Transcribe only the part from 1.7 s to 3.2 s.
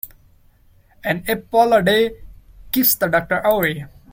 a day, keeps the